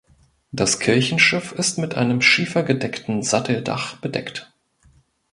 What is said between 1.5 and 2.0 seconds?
ist mit